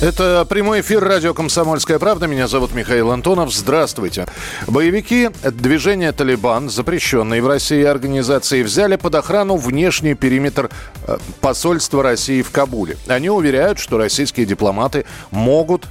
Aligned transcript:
Это 0.00 0.46
прямой 0.48 0.82
эфир 0.82 1.02
радио 1.02 1.34
«Комсомольская 1.34 1.98
правда». 1.98 2.28
Меня 2.28 2.46
зовут 2.46 2.72
Михаил 2.72 3.10
Антонов. 3.10 3.52
Здравствуйте. 3.52 4.26
Боевики 4.68 5.30
движения 5.42 6.12
«Талибан», 6.12 6.70
запрещенные 6.70 7.42
в 7.42 7.48
России 7.48 7.82
организации, 7.82 8.62
взяли 8.62 8.94
под 8.94 9.16
охрану 9.16 9.56
внешний 9.56 10.14
периметр 10.14 10.70
э, 11.04 11.18
посольства 11.40 12.04
России 12.04 12.42
в 12.42 12.52
Кабуле. 12.52 12.96
Они 13.08 13.28
уверяют, 13.28 13.80
что 13.80 13.98
российские 13.98 14.46
дипломаты 14.46 15.04
могут, 15.32 15.88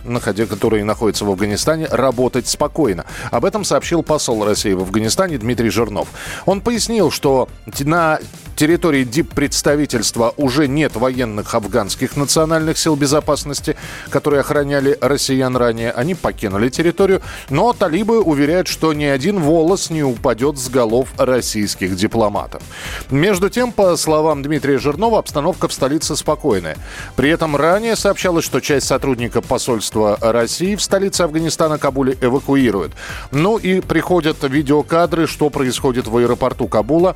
которые 0.49 0.85
находятся 0.85 1.25
в 1.25 1.29
Афганистане, 1.29 1.87
работать 1.91 2.47
спокойно. 2.47 3.05
Об 3.29 3.43
этом 3.43 3.65
сообщил 3.65 4.03
посол 4.03 4.45
России 4.45 4.71
в 4.71 4.83
Афганистане 4.83 5.37
Дмитрий 5.37 5.69
Жирнов. 5.69 6.07
Он 6.45 6.61
пояснил, 6.61 7.11
что 7.11 7.49
на 7.81 8.19
территории 8.57 9.05
диппредставительства 9.05 10.33
уже 10.35 10.67
нет 10.67 10.97
военных 10.97 11.55
афганских 11.55 12.17
национальных 12.17 12.77
сил 12.77 12.97
безопасности– 12.97 13.77
которые 14.09 14.41
охраняли 14.41 14.97
россиян 14.99 15.55
ранее, 15.55 15.91
они 15.91 16.15
покинули 16.15 16.69
территорию. 16.69 17.21
Но 17.49 17.73
талибы 17.73 18.21
уверяют, 18.21 18.67
что 18.67 18.93
ни 18.93 19.05
один 19.05 19.39
волос 19.39 19.89
не 19.89 20.03
упадет 20.03 20.57
с 20.57 20.69
голов 20.69 21.09
российских 21.17 21.95
дипломатов. 21.95 22.63
Между 23.11 23.49
тем, 23.49 23.71
по 23.71 23.95
словам 23.95 24.43
Дмитрия 24.43 24.77
Жирнова, 24.79 25.19
обстановка 25.19 25.67
в 25.67 25.73
столице 25.73 26.15
спокойная. 26.15 26.77
При 27.15 27.29
этом 27.29 27.55
ранее 27.55 27.95
сообщалось, 27.95 28.45
что 28.45 28.59
часть 28.59 28.87
сотрудников 28.87 29.45
посольства 29.45 30.17
России 30.19 30.75
в 30.75 30.81
столице 30.81 31.21
Афганистана 31.21 31.77
Кабуле 31.77 32.17
эвакуируют. 32.19 32.93
Ну 33.31 33.57
и 33.57 33.81
приходят 33.81 34.37
видеокадры, 34.43 35.27
что 35.27 35.49
происходит 35.49 36.07
в 36.07 36.17
аэропорту 36.17 36.67
Кабула. 36.67 37.15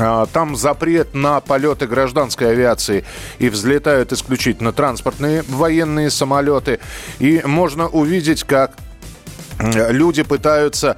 А, 0.00 0.26
там 0.26 0.56
запрет 0.56 1.14
на 1.14 1.40
полеты 1.40 1.86
гражданской 1.86 2.50
авиации 2.52 3.04
и 3.38 3.48
взлетают 3.48 4.12
исключительно 4.12 4.72
транспортные 4.72 5.44
военные 5.48 6.10
самолеты. 6.10 6.80
И 7.18 7.42
можно 7.44 7.88
увидеть, 7.88 8.44
как 8.44 8.72
люди 9.60 10.22
пытаются 10.22 10.96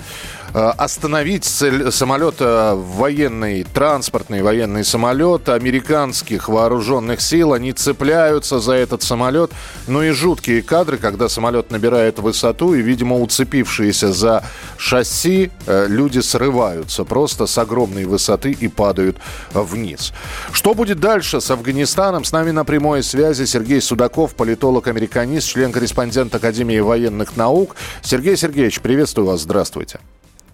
остановить 0.55 1.45
самолет 1.45 2.37
э, 2.41 2.75
военный, 2.75 3.65
транспортный 3.65 4.43
военный 4.43 4.85
самолет 4.85 5.49
американских 5.49 6.49
вооруженных 6.49 7.21
сил. 7.23 7.55
Они 7.55 7.73
цепляются 7.73 8.61
за 8.61 8.75
этот 8.75 9.03
самолет. 9.03 9.51
Ну 9.87 10.03
и 10.03 10.11
жуткие 10.11 10.63
кадры, 10.63 10.99
когда 10.99 11.29
самолет 11.29 11.71
набирает 11.71 12.19
высоту, 12.19 12.75
и, 12.75 12.83
видимо, 12.83 13.19
уцепившиеся 13.19 14.13
за 14.13 14.45
шасси, 14.77 15.51
э, 15.67 15.87
люди 15.89 16.19
срываются 16.19 17.05
просто 17.05 17.47
с 17.47 17.57
огромной 17.57 18.05
высоты 18.05 18.53
и 18.53 18.69
падают 18.69 19.17
вниз. 19.55 20.13
Что 20.53 20.75
будет 20.75 21.01
дальше 21.01 21.41
с 21.41 21.51
Афганистаном? 21.51 22.25
С 22.25 22.33
нами 22.33 22.51
на 22.51 22.65
прямой 22.65 23.03
связи 23.03 23.47
Сергей 23.47 23.81
Судаков, 23.81 24.35
политолог-американист, 24.35 25.49
член-корреспондент 25.49 26.35
Академии 26.35 26.81
военных 26.81 27.37
наук. 27.37 27.77
Сергей 28.03 28.37
Сергеевич, 28.37 28.81
приветствую 28.81 29.27
вас, 29.27 29.41
здравствуйте. 29.41 29.99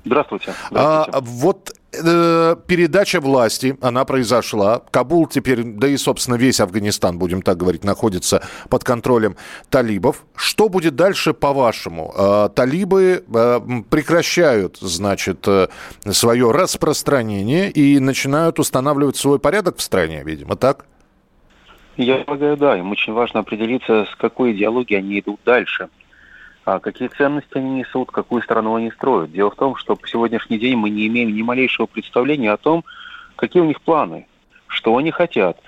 Здравствуйте. 0.08 0.54
здравствуйте. 0.70 1.10
А, 1.12 1.20
вот 1.20 1.70
э, 1.92 2.56
передача 2.66 3.20
власти, 3.20 3.76
она 3.82 4.04
произошла. 4.04 4.82
Кабул 4.90 5.26
теперь, 5.26 5.62
да 5.62 5.86
и, 5.86 5.96
собственно, 5.96 6.36
весь 6.36 6.60
Афганистан, 6.60 7.18
будем 7.18 7.42
так 7.42 7.58
говорить, 7.58 7.84
находится 7.84 8.42
под 8.70 8.84
контролем 8.84 9.36
талибов. 9.70 10.24
Что 10.34 10.68
будет 10.68 10.96
дальше, 10.96 11.34
по-вашему? 11.34 12.12
Э, 12.16 12.48
талибы 12.54 13.22
э, 13.32 13.60
прекращают, 13.90 14.78
значит, 14.78 15.46
э, 15.46 15.68
свое 16.10 16.50
распространение 16.50 17.70
и 17.70 17.98
начинают 17.98 18.58
устанавливать 18.58 19.16
свой 19.16 19.38
порядок 19.38 19.76
в 19.76 19.82
стране, 19.82 20.22
видимо, 20.24 20.56
так? 20.56 20.86
Я 21.96 22.18
полагаю, 22.18 22.56
да. 22.56 22.78
Им 22.78 22.92
очень 22.92 23.12
важно 23.12 23.40
определиться, 23.40 24.06
с 24.10 24.16
какой 24.16 24.52
идеологией 24.52 25.00
они 25.00 25.20
идут 25.20 25.40
дальше 25.44 25.88
какие 26.82 27.08
ценности 27.08 27.56
они 27.56 27.70
несут, 27.80 28.10
какую 28.10 28.42
страну 28.42 28.74
они 28.74 28.90
строят. 28.90 29.32
Дело 29.32 29.50
в 29.50 29.56
том, 29.56 29.76
что 29.76 29.96
по 29.96 30.06
сегодняшний 30.06 30.58
день 30.58 30.76
мы 30.76 30.90
не 30.90 31.06
имеем 31.06 31.34
ни 31.34 31.42
малейшего 31.42 31.86
представления 31.86 32.52
о 32.52 32.56
том, 32.56 32.84
какие 33.36 33.62
у 33.62 33.66
них 33.66 33.80
планы, 33.80 34.26
что 34.66 34.96
они 34.96 35.10
хотят, 35.10 35.58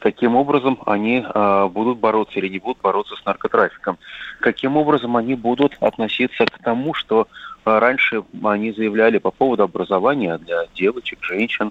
каким 0.00 0.34
образом 0.34 0.78
они 0.86 1.24
э, 1.24 1.68
будут 1.68 1.98
бороться 1.98 2.38
или 2.38 2.48
не 2.48 2.58
будут 2.58 2.82
бороться 2.82 3.14
с 3.16 3.24
наркотрафиком, 3.24 3.98
каким 4.40 4.76
образом 4.76 5.16
они 5.16 5.34
будут 5.34 5.76
относиться 5.80 6.46
к 6.46 6.58
тому, 6.58 6.94
что 6.94 7.28
э, 7.64 7.78
раньше 7.78 8.24
они 8.42 8.72
заявляли 8.72 9.18
по 9.18 9.30
поводу 9.30 9.62
образования 9.62 10.38
для 10.38 10.64
девочек, 10.74 11.18
женщин, 11.22 11.70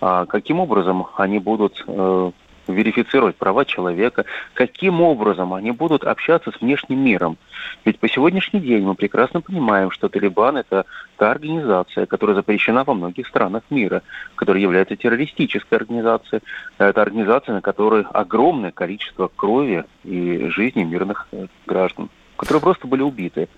э, 0.00 0.26
каким 0.28 0.60
образом 0.60 1.06
они 1.16 1.38
будут 1.38 1.82
э, 1.86 2.30
верифицировать 2.72 3.36
права 3.36 3.64
человека, 3.64 4.24
каким 4.54 5.00
образом 5.00 5.54
они 5.54 5.70
будут 5.70 6.04
общаться 6.04 6.50
с 6.50 6.60
внешним 6.60 7.04
миром. 7.04 7.38
Ведь 7.84 7.98
по 7.98 8.08
сегодняшний 8.08 8.60
день 8.60 8.82
мы 8.84 8.94
прекрасно 8.94 9.40
понимаем, 9.40 9.90
что 9.90 10.08
Талибан– 10.08 10.56
это 10.58 10.86
та 11.16 11.30
организация, 11.30 12.06
которая 12.06 12.36
запрещена 12.36 12.84
во 12.84 12.94
многих 12.94 13.26
странах 13.26 13.62
мира, 13.70 14.02
которая 14.34 14.62
является 14.62 14.96
террористической 14.96 15.78
организацией. 15.78 16.42
Это 16.78 17.02
организация, 17.02 17.54
на 17.54 17.60
которой 17.60 18.04
огромное 18.10 18.70
количество 18.70 19.28
крови 19.28 19.84
и 20.04 20.48
жизни 20.48 20.84
мирных 20.84 21.28
э, 21.32 21.46
граждан, 21.66 22.08
которые 22.36 22.62
просто 22.62 22.86
были 22.86 23.02
убиты. 23.02 23.48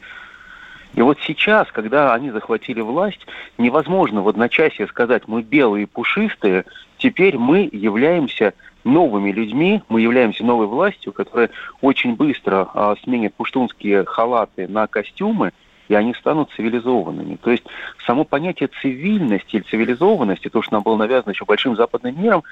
И 0.94 1.00
вот 1.00 1.18
сейчас, 1.22 1.68
когда 1.72 2.14
они 2.14 2.30
захватили 2.30 2.80
власть, 2.80 3.26
невозможно 3.56 4.22
в 4.22 4.28
одночасье 4.28 4.86
сказать, 4.86 5.26
мы 5.26 5.42
белые 5.42 5.84
и 5.84 5.86
пушистые, 5.86 6.64
теперь 6.98 7.38
мы 7.38 7.68
являемся 7.72 8.52
новыми 8.84 9.30
людьми, 9.32 9.82
мы 9.88 10.00
являемся 10.00 10.44
новой 10.44 10.66
властью, 10.66 11.12
которая 11.12 11.50
очень 11.80 12.14
быстро 12.14 12.68
а, 12.74 12.94
сменит 13.02 13.34
пуштунские 13.34 14.04
халаты 14.04 14.68
на 14.68 14.86
костюмы, 14.86 15.52
и 15.88 15.94
они 15.94 16.14
станут 16.14 16.50
цивилизованными. 16.56 17.36
То 17.36 17.50
есть 17.50 17.64
само 18.06 18.24
понятие 18.24 18.68
цивильности 18.80 19.56
или 19.56 19.62
цивилизованности, 19.62 20.48
то, 20.48 20.62
что 20.62 20.74
нам 20.74 20.82
было 20.82 20.96
навязано 20.96 21.32
еще 21.32 21.44
большим 21.44 21.76
западным 21.76 22.20
миром, 22.20 22.42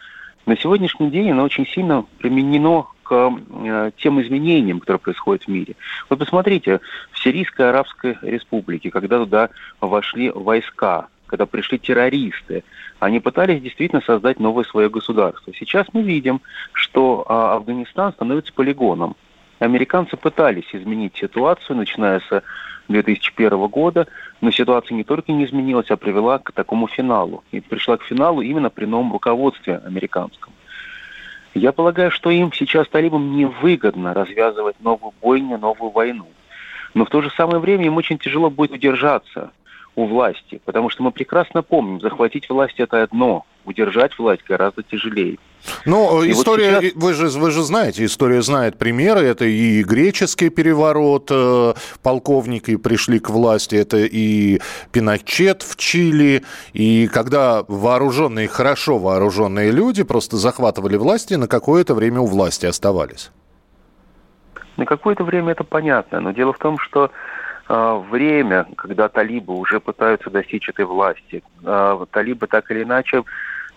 на 0.46 0.56
сегодняшний 0.56 1.10
день 1.10 1.30
оно 1.30 1.44
очень 1.44 1.66
сильно 1.66 2.04
применено 2.18 2.86
к 3.02 3.32
э, 3.50 3.90
тем 3.98 4.20
изменениям, 4.22 4.80
которые 4.80 5.00
происходят 5.00 5.44
в 5.44 5.48
мире. 5.48 5.74
Вот 6.08 6.18
посмотрите, 6.18 6.80
в 7.12 7.18
Сирийской 7.22 7.68
Арабской 7.68 8.16
Республике, 8.22 8.90
когда 8.90 9.18
туда 9.18 9.50
вошли 9.80 10.30
войска, 10.30 11.08
когда 11.30 11.46
пришли 11.46 11.78
террористы, 11.78 12.64
они 12.98 13.20
пытались 13.20 13.62
действительно 13.62 14.02
создать 14.02 14.40
новое 14.40 14.64
свое 14.64 14.90
государство. 14.90 15.54
Сейчас 15.56 15.86
мы 15.92 16.02
видим, 16.02 16.40
что 16.72 17.24
а, 17.28 17.54
Афганистан 17.54 18.12
становится 18.12 18.52
полигоном. 18.52 19.14
Американцы 19.60 20.16
пытались 20.16 20.68
изменить 20.72 21.16
ситуацию, 21.16 21.76
начиная 21.76 22.18
с 22.18 22.42
2001 22.88 23.68
года, 23.68 24.08
но 24.40 24.50
ситуация 24.50 24.96
не 24.96 25.04
только 25.04 25.30
не 25.30 25.44
изменилась, 25.44 25.88
а 25.90 25.96
привела 25.96 26.40
к 26.40 26.50
такому 26.50 26.88
финалу. 26.88 27.44
И 27.52 27.60
пришла 27.60 27.96
к 27.96 28.02
финалу 28.02 28.40
именно 28.40 28.68
при 28.68 28.86
новом 28.86 29.12
руководстве 29.12 29.76
американском. 29.86 30.52
Я 31.54 31.70
полагаю, 31.70 32.10
что 32.10 32.30
им 32.30 32.52
сейчас 32.52 32.88
талибам 32.88 33.36
невыгодно 33.36 34.14
развязывать 34.14 34.80
новую 34.80 35.12
бойню, 35.22 35.58
новую 35.58 35.92
войну. 35.92 36.26
Но 36.94 37.04
в 37.04 37.08
то 37.08 37.22
же 37.22 37.30
самое 37.30 37.60
время 37.60 37.86
им 37.86 37.96
очень 37.96 38.18
тяжело 38.18 38.50
будет 38.50 38.72
удержаться 38.72 39.52
у 40.00 40.06
власти, 40.06 40.60
потому 40.64 40.90
что 40.90 41.02
мы 41.02 41.12
прекрасно 41.12 41.62
помним, 41.62 42.00
захватить 42.00 42.48
власть 42.48 42.80
это 42.80 43.02
одно, 43.02 43.44
удержать 43.64 44.18
власть 44.18 44.42
гораздо 44.48 44.82
тяжелее. 44.82 45.38
Ну, 45.84 46.22
и 46.22 46.32
история, 46.32 46.76
вот 46.76 46.84
сейчас... 46.84 46.96
вы, 46.96 47.12
же, 47.14 47.28
вы 47.38 47.50
же 47.50 47.62
знаете, 47.62 48.04
история 48.04 48.40
знает 48.40 48.78
примеры. 48.78 49.20
Это 49.20 49.44
и 49.44 49.82
греческий 49.82 50.48
переворот, 50.48 51.28
э, 51.30 51.74
полковники 52.02 52.76
пришли 52.76 53.18
к 53.18 53.28
власти, 53.28 53.76
это 53.76 53.98
и 53.98 54.60
Пиночет 54.90 55.62
в 55.62 55.76
Чили, 55.76 56.44
и 56.72 57.08
когда 57.08 57.62
вооруженные, 57.68 58.48
хорошо 58.48 58.98
вооруженные 58.98 59.70
люди 59.70 60.02
просто 60.02 60.38
захватывали 60.38 60.96
власть 60.96 61.30
и 61.30 61.36
на 61.36 61.46
какое-то 61.46 61.94
время 61.94 62.20
у 62.20 62.26
власти 62.26 62.64
оставались. 62.64 63.30
На 64.78 64.86
какое-то 64.86 65.24
время 65.24 65.52
это 65.52 65.62
понятно, 65.62 66.20
но 66.20 66.30
дело 66.30 66.54
в 66.54 66.58
том, 66.58 66.78
что 66.78 67.10
время, 67.70 68.66
когда 68.76 69.08
талибы 69.08 69.54
уже 69.54 69.78
пытаются 69.78 70.28
достичь 70.28 70.68
этой 70.68 70.84
власти. 70.84 71.42
А, 71.64 72.04
талибы 72.10 72.48
так 72.48 72.70
или 72.70 72.82
иначе 72.82 73.22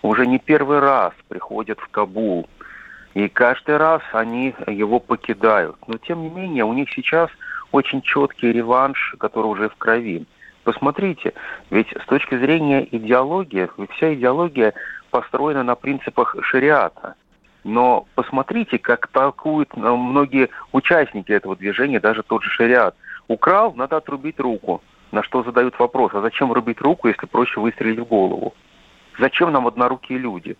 уже 0.02 0.26
не 0.26 0.38
первый 0.38 0.80
раз 0.80 1.12
приходят 1.28 1.78
в 1.78 1.88
Кабул. 1.88 2.48
И 3.14 3.28
каждый 3.28 3.76
раз 3.76 4.02
они 4.12 4.54
его 4.66 4.98
покидают. 4.98 5.76
Но 5.86 5.98
тем 5.98 6.22
не 6.22 6.28
менее 6.28 6.64
у 6.64 6.72
них 6.72 6.90
сейчас 6.90 7.30
очень 7.70 8.02
четкий 8.02 8.52
реванш, 8.52 9.14
который 9.18 9.46
уже 9.46 9.68
в 9.68 9.76
крови. 9.76 10.26
Посмотрите, 10.64 11.32
ведь 11.70 11.88
с 11.90 12.06
точки 12.06 12.36
зрения 12.36 12.88
идеологии, 12.90 13.68
вся 13.92 14.14
идеология 14.14 14.74
построена 15.10 15.62
на 15.62 15.76
принципах 15.76 16.34
шариата. 16.42 17.14
Но 17.62 18.06
посмотрите, 18.14 18.78
как 18.78 19.06
толкуют 19.06 19.70
э, 19.74 19.80
многие 19.80 20.50
участники 20.72 21.32
этого 21.32 21.56
движения, 21.56 22.00
даже 22.00 22.22
тот 22.22 22.42
же 22.42 22.50
шариат. 22.50 22.94
Украл, 23.28 23.74
надо 23.74 23.96
отрубить 23.96 24.40
руку. 24.40 24.82
На 25.12 25.22
что 25.22 25.42
задают 25.42 25.78
вопрос, 25.78 26.12
а 26.14 26.20
зачем 26.20 26.52
рубить 26.52 26.80
руку, 26.80 27.08
если 27.08 27.26
проще 27.26 27.60
выстрелить 27.60 28.00
в 28.00 28.04
голову? 28.04 28.54
Зачем 29.18 29.52
нам 29.52 29.66
однорукие 29.66 30.18
люди? 30.18 30.56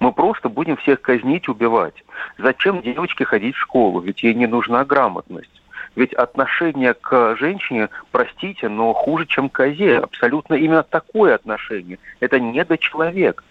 Мы 0.00 0.12
просто 0.12 0.48
будем 0.48 0.76
всех 0.76 1.00
казнить, 1.00 1.48
убивать. 1.48 2.04
Зачем 2.38 2.82
девочке 2.82 3.24
ходить 3.24 3.54
в 3.54 3.60
школу? 3.60 4.00
Ведь 4.00 4.22
ей 4.22 4.34
не 4.34 4.46
нужна 4.46 4.84
грамотность. 4.84 5.62
Ведь 5.94 6.12
отношение 6.12 6.94
к 6.94 7.36
женщине, 7.36 7.88
простите, 8.10 8.68
но 8.68 8.92
хуже, 8.92 9.26
чем 9.26 9.48
к 9.48 9.52
козе. 9.52 9.98
Абсолютно 9.98 10.54
именно 10.54 10.82
такое 10.82 11.34
отношение. 11.36 11.98
Это 12.18 12.40
недочеловек. 12.40 13.44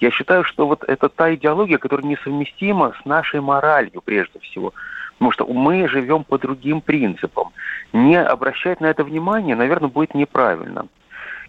Я 0.00 0.10
считаю, 0.10 0.44
что 0.44 0.66
вот 0.66 0.84
это 0.84 1.08
та 1.08 1.34
идеология, 1.34 1.78
которая 1.78 2.06
несовместима 2.06 2.94
с 3.00 3.04
нашей 3.04 3.40
моралью 3.40 4.02
прежде 4.02 4.38
всего. 4.40 4.72
Потому 5.18 5.32
что 5.32 5.46
мы 5.46 5.88
живем 5.88 6.24
по 6.24 6.38
другим 6.38 6.80
принципам. 6.80 7.52
Не 7.92 8.20
обращать 8.20 8.80
на 8.80 8.86
это 8.86 9.04
внимание, 9.04 9.54
наверное, 9.54 9.88
будет 9.88 10.14
неправильно. 10.14 10.86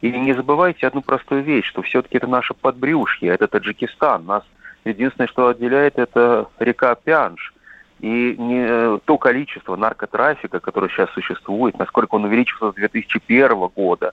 И 0.02 0.12
не 0.12 0.34
забывайте 0.34 0.86
одну 0.86 1.02
простую 1.02 1.44
вещь, 1.44 1.66
что 1.66 1.82
все-таки 1.82 2.18
это 2.18 2.28
наше 2.28 2.54
подбрюшье, 2.54 3.30
это 3.30 3.48
Таджикистан. 3.48 4.26
Нас 4.26 4.44
единственное, 4.84 5.28
что 5.28 5.48
отделяет, 5.48 5.98
это 5.98 6.48
река 6.60 6.96
Пянш. 6.96 7.54
И 8.02 8.36
не 8.38 8.66
э, 8.68 9.00
то 9.06 9.18
количество 9.18 9.76
наркотрафика, 9.76 10.60
которое 10.60 10.90
сейчас 10.90 11.10
существует, 11.12 11.80
насколько 11.80 12.16
он 12.16 12.26
увеличился 12.26 12.72
с 12.72 12.76
2001 12.76 13.68
года, 13.68 14.12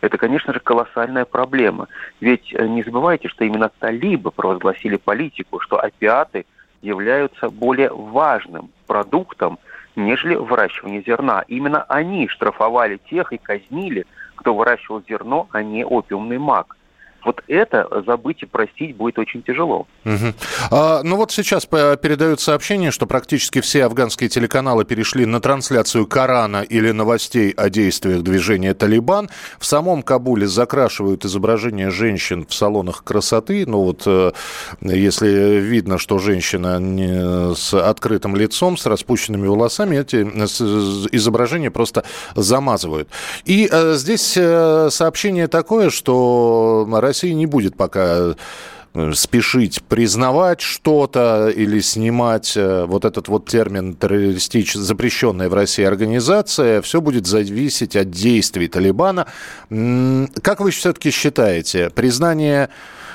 это, 0.00 0.16
конечно 0.16 0.54
же, 0.54 0.60
колоссальная 0.60 1.24
проблема. 1.24 1.88
Ведь 2.20 2.52
э, 2.54 2.66
не 2.66 2.82
забывайте, 2.82 3.28
что 3.28 3.44
именно 3.44 3.70
талибы 3.78 4.30
провозгласили 4.30 4.96
политику, 4.96 5.60
что 5.60 5.78
опиаты 5.78 6.46
являются 6.80 7.50
более 7.50 7.90
важным 7.92 8.70
продуктом, 8.88 9.60
нежели 9.94 10.34
выращивание 10.34 11.02
зерна. 11.02 11.44
Именно 11.46 11.84
они 11.84 12.26
штрафовали 12.26 12.98
тех 13.08 13.32
и 13.32 13.38
казнили, 13.38 14.06
кто 14.34 14.54
выращивал 14.54 15.02
зерно, 15.08 15.46
а 15.52 15.62
не 15.62 15.84
опиумный 15.84 16.38
мак. 16.38 16.76
Вот 17.28 17.42
это 17.46 17.86
забыть 18.06 18.42
и 18.42 18.46
простить 18.46 18.96
будет 18.96 19.18
очень 19.18 19.42
тяжело. 19.42 19.86
Угу. 20.06 20.32
А, 20.70 21.02
ну 21.02 21.16
вот 21.16 21.30
сейчас 21.30 21.66
передают 21.66 22.40
сообщение, 22.40 22.90
что 22.90 23.04
практически 23.04 23.60
все 23.60 23.84
афганские 23.84 24.30
телеканалы 24.30 24.86
перешли 24.86 25.26
на 25.26 25.38
трансляцию 25.42 26.06
Корана 26.06 26.62
или 26.62 26.90
новостей 26.90 27.50
о 27.50 27.68
действиях 27.68 28.22
движения 28.22 28.72
«Талибан». 28.72 29.28
В 29.58 29.66
самом 29.66 30.02
Кабуле 30.02 30.46
закрашивают 30.46 31.26
изображения 31.26 31.90
женщин 31.90 32.46
в 32.48 32.54
салонах 32.54 33.04
красоты. 33.04 33.66
Ну 33.66 33.82
вот 33.82 34.04
э, 34.06 34.32
если 34.80 35.28
видно, 35.60 35.98
что 35.98 36.18
женщина 36.18 37.54
с 37.54 37.74
открытым 37.74 38.36
лицом, 38.36 38.78
с 38.78 38.86
распущенными 38.86 39.46
волосами, 39.46 39.98
эти 39.98 40.22
изображения 41.14 41.70
просто 41.70 42.04
замазывают. 42.34 43.10
И 43.44 43.68
э, 43.70 43.96
здесь 43.96 44.34
э, 44.34 44.88
сообщение 44.90 45.46
такое, 45.46 45.90
что 45.90 46.88
Россия 46.90 47.17
не 47.26 47.46
будет 47.46 47.76
пока 47.76 48.34
э, 48.94 49.12
спешить 49.14 49.82
признавать 49.82 50.60
что-то 50.60 51.48
или 51.48 51.80
снимать 51.80 52.56
э, 52.56 52.84
вот 52.86 53.04
этот 53.04 53.28
вот 53.28 53.46
термин 53.46 53.94
террористич, 53.94 54.74
запрещенная 54.74 55.48
в 55.48 55.54
России 55.54 55.84
организация, 55.84 56.82
все 56.82 57.00
будет 57.00 57.26
зависеть 57.26 57.96
от 57.96 58.10
действий 58.10 58.68
Талибана. 58.68 59.26
Как 59.68 60.60
вы 60.60 60.70
все-таки 60.70 61.10
считаете, 61.10 61.90
признание 61.90 62.70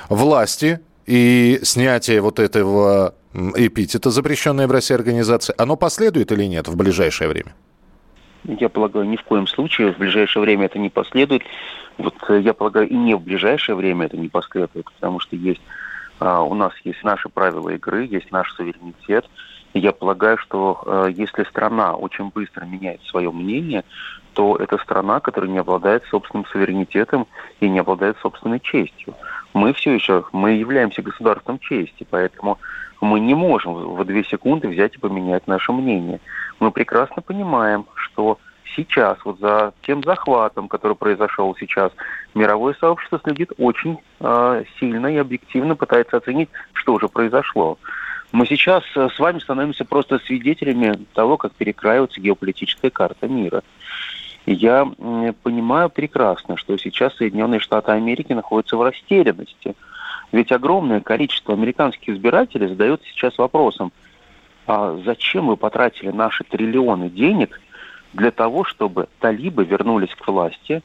власти 0.08 0.80
и 1.06 1.60
снятие 1.62 2.20
вот 2.20 2.38
этого 2.38 3.14
эпитета, 3.34 4.10
запрещенная 4.10 4.66
в 4.66 4.70
России 4.72 4.94
организация, 4.94 5.54
оно 5.58 5.76
последует 5.76 6.32
или 6.32 6.44
нет 6.44 6.68
в 6.68 6.76
ближайшее 6.76 7.28
время? 7.28 7.54
Я 8.44 8.68
полагаю, 8.68 9.06
ни 9.06 9.16
в 9.16 9.22
коем 9.22 9.46
случае 9.46 9.92
в 9.92 9.98
ближайшее 9.98 10.42
время 10.42 10.66
это 10.66 10.78
не 10.78 10.90
последует. 10.90 11.42
Вот 11.96 12.14
э, 12.28 12.40
я 12.40 12.52
полагаю, 12.52 12.88
и 12.88 12.94
не 12.94 13.14
в 13.14 13.20
ближайшее 13.20 13.74
время 13.74 14.06
это 14.06 14.16
не 14.16 14.28
последует, 14.28 14.84
потому 14.84 15.20
что 15.20 15.36
есть 15.36 15.62
а, 16.20 16.42
у 16.42 16.54
нас 16.54 16.72
есть 16.84 17.02
наши 17.02 17.28
правила 17.28 17.70
игры, 17.70 18.06
есть 18.06 18.30
наш 18.30 18.52
суверенитет. 18.54 19.28
И 19.72 19.80
я 19.80 19.92
полагаю, 19.92 20.38
что 20.38 20.82
а, 20.86 21.06
если 21.06 21.44
страна 21.44 21.94
очень 21.94 22.30
быстро 22.30 22.64
меняет 22.64 23.02
свое 23.04 23.30
мнение, 23.30 23.84
то 24.34 24.56
это 24.56 24.78
страна, 24.78 25.20
которая 25.20 25.50
не 25.50 25.58
обладает 25.58 26.04
собственным 26.06 26.46
суверенитетом 26.46 27.26
и 27.60 27.68
не 27.68 27.78
обладает 27.78 28.16
собственной 28.18 28.60
честью. 28.60 29.14
Мы 29.52 29.72
все 29.72 29.92
еще, 29.92 30.24
мы 30.32 30.52
являемся 30.52 31.02
государством 31.02 31.58
чести, 31.58 32.06
поэтому 32.08 32.58
мы 33.00 33.20
не 33.20 33.34
можем 33.34 33.74
в 33.74 34.04
две 34.04 34.24
секунды 34.24 34.68
взять 34.68 34.96
и 34.96 34.98
поменять 34.98 35.46
наше 35.46 35.72
мнение. 35.72 36.20
Мы 36.58 36.70
прекрасно 36.70 37.22
понимаем, 37.22 37.84
что 38.14 38.38
сейчас, 38.76 39.18
вот 39.24 39.38
за 39.40 39.72
тем 39.82 40.02
захватом, 40.02 40.68
который 40.68 40.96
произошел 40.96 41.54
сейчас, 41.58 41.92
мировое 42.34 42.74
сообщество 42.74 43.20
следит 43.22 43.52
очень 43.58 43.98
э, 44.20 44.64
сильно 44.78 45.08
и 45.08 45.16
объективно 45.16 45.76
пытается 45.76 46.16
оценить, 46.16 46.48
что 46.72 46.98
же 46.98 47.08
произошло. 47.08 47.78
Мы 48.32 48.46
сейчас 48.46 48.82
э, 48.96 49.08
с 49.14 49.18
вами 49.18 49.38
становимся 49.40 49.84
просто 49.84 50.18
свидетелями 50.20 50.98
того, 51.12 51.36
как 51.36 51.52
перекраивается 51.52 52.20
геополитическая 52.20 52.90
карта 52.90 53.28
мира. 53.28 53.62
Я 54.46 54.84
понимаю 55.42 55.88
прекрасно, 55.88 56.58
что 56.58 56.76
сейчас 56.76 57.16
Соединенные 57.16 57.60
Штаты 57.60 57.92
Америки 57.92 58.34
находятся 58.34 58.76
в 58.76 58.82
растерянности. 58.82 59.74
Ведь 60.32 60.52
огромное 60.52 61.00
количество 61.00 61.54
американских 61.54 62.10
избирателей 62.10 62.68
задается 62.68 63.06
сейчас 63.08 63.38
вопросом, 63.38 63.90
а 64.66 64.98
зачем 65.02 65.46
вы 65.46 65.56
потратили 65.56 66.10
наши 66.10 66.44
триллионы 66.44 67.08
денег 67.08 67.58
для 68.14 68.30
того, 68.30 68.64
чтобы 68.64 69.08
талибы 69.20 69.64
вернулись 69.64 70.14
к 70.14 70.26
власти, 70.26 70.82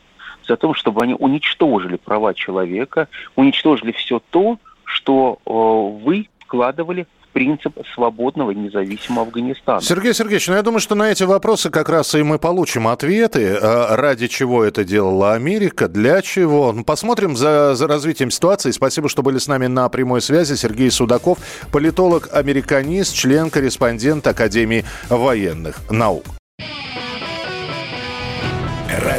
за 0.48 0.58
то, 0.58 0.74
чтобы 0.74 1.04
они 1.04 1.14
уничтожили 1.14 1.96
права 1.98 2.34
человека, 2.34 3.08
уничтожили 3.36 3.92
все 3.92 4.22
то, 4.32 4.58
что 4.84 5.40
э, 5.46 6.04
вы 6.04 6.28
вкладывали 6.40 7.06
принцип 7.32 7.78
свободного 7.94 8.52
независимого 8.52 9.28
Афганистана. 9.28 9.82
Сергей 9.82 10.16
Сергеевич, 10.16 10.48
ну 10.48 10.56
я 10.56 10.64
думаю, 10.64 10.80
что 10.80 10.96
на 10.96 11.12
эти 11.12 11.24
вопросы 11.24 11.70
как 11.70 11.88
раз 11.88 12.16
и 12.16 12.24
мы 12.24 12.40
получим 12.40 12.88
ответы. 12.88 13.44
Э, 13.44 13.96
ради 13.96 14.28
чего 14.28 14.64
это 14.64 14.84
делала 14.84 15.34
Америка, 15.34 15.88
для 15.88 16.24
чего. 16.24 16.74
Ну, 16.74 16.84
посмотрим 16.84 17.38
за, 17.38 17.76
за 17.76 17.88
развитием 17.88 18.32
ситуации. 18.32 18.72
Спасибо, 18.72 19.10
что 19.10 19.22
были 19.22 19.38
с 19.38 19.48
нами 19.48 19.68
на 19.68 19.88
прямой 19.90 20.22
связи. 20.22 20.56
Сергей 20.56 20.90
Судаков, 20.90 21.38
политолог-американист, 21.72 23.16
член-корреспондент 23.16 24.26
Академии 24.26 24.84
военных 25.10 25.80
наук. 25.92 26.26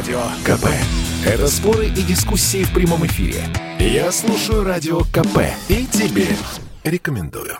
Радио 0.01 0.23
КП. 0.43 0.65
Это 1.23 1.47
споры 1.47 1.85
и 1.85 2.01
дискуссии 2.01 2.63
в 2.63 2.73
прямом 2.73 3.05
эфире. 3.05 3.43
Я 3.77 4.11
слушаю 4.11 4.63
Радио 4.63 5.01
КП 5.01 5.41
и 5.69 5.85
тебе 5.85 6.25
рекомендую. 6.83 7.59